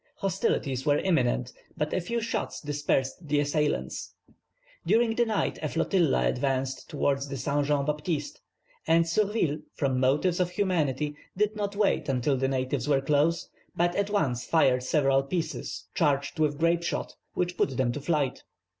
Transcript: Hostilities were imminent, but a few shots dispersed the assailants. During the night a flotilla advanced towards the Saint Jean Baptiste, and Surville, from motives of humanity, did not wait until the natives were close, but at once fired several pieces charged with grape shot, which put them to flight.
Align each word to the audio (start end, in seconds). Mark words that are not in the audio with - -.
Hostilities 0.15 0.83
were 0.83 0.97
imminent, 0.97 1.53
but 1.77 1.93
a 1.93 2.01
few 2.01 2.21
shots 2.21 2.59
dispersed 2.59 3.27
the 3.27 3.39
assailants. 3.39 4.15
During 4.83 5.13
the 5.13 5.27
night 5.27 5.59
a 5.61 5.69
flotilla 5.69 6.25
advanced 6.27 6.89
towards 6.89 7.27
the 7.27 7.37
Saint 7.37 7.67
Jean 7.67 7.85
Baptiste, 7.85 8.41
and 8.87 9.07
Surville, 9.07 9.59
from 9.75 9.99
motives 9.99 10.39
of 10.39 10.49
humanity, 10.49 11.15
did 11.37 11.55
not 11.55 11.75
wait 11.75 12.09
until 12.09 12.35
the 12.35 12.47
natives 12.47 12.87
were 12.87 12.99
close, 13.01 13.47
but 13.75 13.93
at 13.95 14.09
once 14.09 14.43
fired 14.43 14.81
several 14.81 15.21
pieces 15.21 15.85
charged 15.93 16.39
with 16.39 16.57
grape 16.57 16.81
shot, 16.81 17.13
which 17.35 17.55
put 17.55 17.77
them 17.77 17.91
to 17.91 18.01
flight. 18.01 18.41